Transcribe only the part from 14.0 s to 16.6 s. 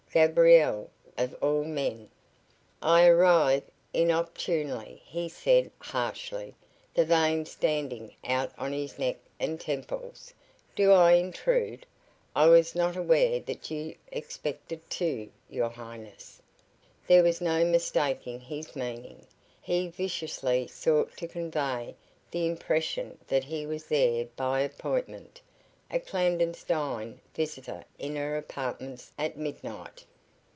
expected two, your highness!"